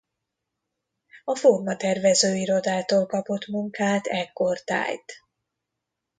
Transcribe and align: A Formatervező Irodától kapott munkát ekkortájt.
A 1.23 1.35
Formatervező 1.35 2.35
Irodától 2.35 3.05
kapott 3.05 3.47
munkát 3.47 4.05
ekkortájt. 4.07 5.13